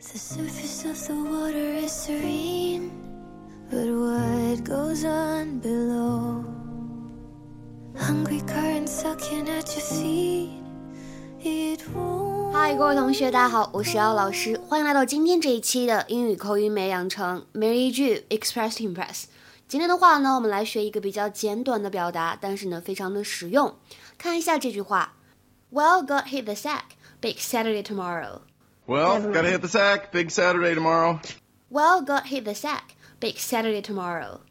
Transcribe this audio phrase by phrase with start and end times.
[0.00, 2.92] The surface of the water is serene,
[3.68, 6.44] but what goes on below?
[7.96, 10.50] Hungry currents sucking at your feet.
[11.42, 12.52] It won't.
[12.52, 19.24] Hi,，各位同学，大家好，我是姚老师，欢迎来到今天这一期的英语口语美养成每日一句 Express Impress。
[19.66, 23.74] 今天的话呢，我们来学一个比较简短的表达，但是呢，非常的实用。
[24.16, 25.14] 看一下这句话
[25.72, 26.82] ：Well, got hit the sack.
[27.20, 28.42] Big Saturday tomorrow.
[28.87, 30.11] Well, gotta hit the sack.
[30.11, 31.19] Big Saturday tomorrow.
[31.69, 32.95] Well, got hit the sack.
[33.19, 34.41] Big Saturday tomorrow.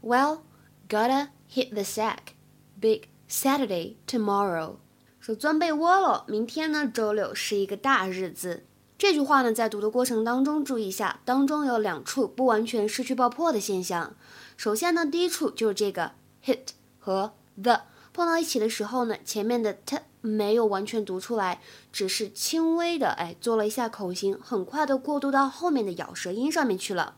[0.00, 0.42] Well,
[0.88, 2.34] gotta hit the sack.
[2.80, 4.76] Big Saturday tomorrow.
[5.20, 8.64] 说钻被窝了，明天呢，周六是一个大日子。
[8.96, 14.14] 这句话呢，在读的过程当中，注意一下，当中有两处不完全失去爆破的现象。
[14.56, 16.12] 首先呢，第一处就是这个
[16.44, 17.80] hit 和 the
[18.15, 21.59] 碰到一起的时候呢，前面的 t 没有完全读出来，
[21.91, 27.17] 只是轻微的哎做了一下口型，很快的过渡到后面的咬舌音上面去了。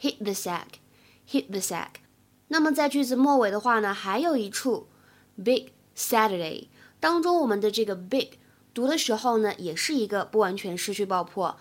[0.00, 1.96] hit the sack，hit the sack。
[2.48, 4.88] 那么在句子末尾的话呢，还有一处
[5.36, 6.68] big Saturday。
[6.98, 8.38] 当中，我们的这个 big
[8.72, 11.58] 读的时候呢，也是一个不完全失去爆破，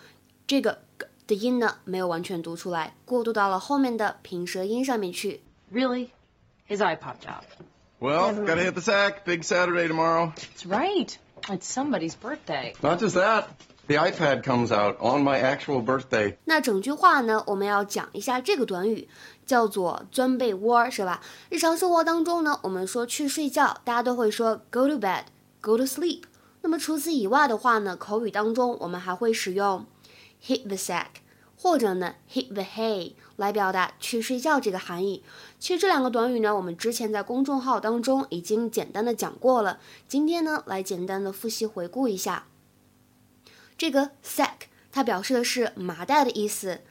[0.48, 0.84] 这个
[1.28, 5.42] 的音呢没有完全读出来，过渡到了后面的平舌音上面去。
[5.70, 6.12] Really?
[6.70, 7.44] His eye popped out.
[8.03, 9.25] Well, gotta hit the sack.
[9.25, 10.33] Big Saturday tomorrow.
[10.37, 11.19] That's right.
[11.49, 12.75] It's somebody's birthday.
[12.83, 13.49] Not just that.
[13.89, 16.37] The iPad comes out on my actual birthday.
[16.45, 19.09] 那整句话呢，我们要讲一下这个短语，
[19.47, 21.21] 叫做钻被窝，是吧？
[21.49, 26.23] 日常生活当中呢，我们说去睡觉，大家都会说 go to bed。Go to sleep。
[26.61, 29.87] 那么除此以外的话呢，口语当中我们还会使用
[30.45, 31.07] hit the sack，
[31.64, 35.24] 或者呢 hit the hay 来表达去睡觉这个含义。
[35.60, 39.80] 其实这两个短语呢，我们之前在公众号当中已经简单的讲过了。
[40.06, 42.48] 今天呢，来简单的复习回顾一下。
[43.78, 46.82] 这个 sack 它表示的是麻袋的意思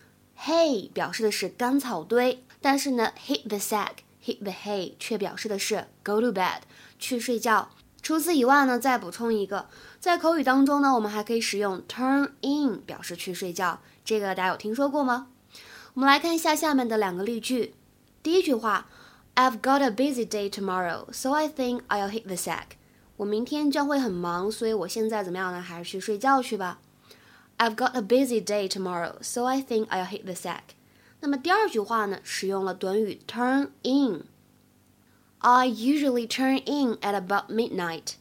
[0.41, 6.61] ，hay 表示的是干草堆，但是呢 hit the sack，hit the hay 却表示的是 go to bed，
[6.99, 7.69] 去睡觉。
[8.03, 9.69] 除此以外呢，再补充一个，
[10.01, 15.29] 在口语当中呢，我们还可以使用 turn in 表示去睡觉，这个大家有听说过吗？
[15.95, 17.75] 我们来看一下下面的两个例句。
[18.23, 18.89] 第一句话
[19.37, 22.77] ，I've got a busy day tomorrow, so I think I'll hit the sack。
[23.19, 25.61] 我明天将会很忙，所以我现在怎么样呢？
[25.61, 26.81] 还是去睡觉去吧。
[27.59, 30.75] I've got a busy day tomorrow, so I think I'll hit the sack。
[31.21, 34.25] 那么第二句话呢，使用了短语 turn in。
[35.45, 38.15] I usually turn in at about midnight.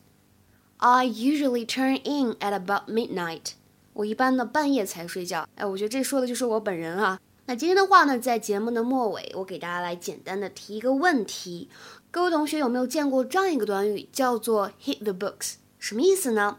[0.77, 3.51] I usually turn in at about midnight.
[3.93, 5.47] 我一般呢半夜才睡觉。
[5.55, 7.19] 哎，我觉得这说的就是我本人啊。
[7.45, 11.69] 那今天的话呢，在节目的末尾，我给大家来简单的提一个问题：
[12.09, 15.57] 各位同学有没有见过这样一个短语，叫做 hit the books？
[15.77, 16.57] 什么意思呢？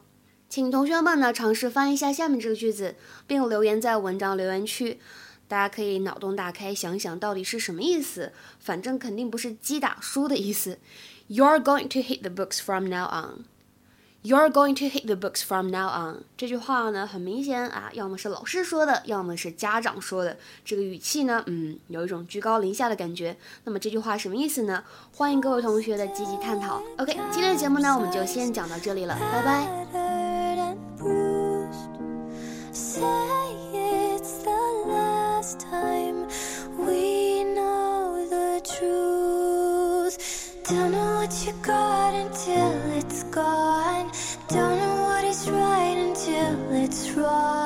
[0.48, 2.94] 请同学们呢尝试翻译一下下面这个句子，
[3.26, 5.00] 并留言在文章留言区。
[5.52, 8.32] 大家可以脑洞大开，想想到底是什么意思。
[8.58, 10.78] 反正肯定不是击打书的意思。
[11.28, 13.44] You're going to hit the books from now on.
[14.22, 16.24] You're going to hit the books from now on.
[16.38, 20.38] 这句话呢，很明显啊，要么是老师说的，要么是家长说的。
[20.64, 23.36] 这个语气呢，嗯，有一种居高临下的感觉。
[23.64, 24.82] 那么这句话什么意思呢？
[25.14, 26.82] 欢迎各位同学的积极探讨。
[26.96, 29.68] OK，今天的节目呢，我们就先讲到这里了，拜拜。
[40.64, 44.12] Don't know what you got until it's gone.
[44.46, 47.61] Don't know what is right until it's wrong.